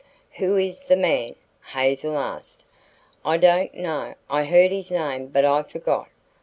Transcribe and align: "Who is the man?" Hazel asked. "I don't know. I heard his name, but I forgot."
"Who 0.37 0.57
is 0.57 0.79
the 0.79 0.95
man?" 0.95 1.35
Hazel 1.63 2.17
asked. 2.17 2.65
"I 3.23 3.37
don't 3.37 3.71
know. 3.75 4.15
I 4.31 4.45
heard 4.45 4.71
his 4.71 4.89
name, 4.89 5.27
but 5.27 5.45
I 5.45 5.61
forgot." 5.61 6.07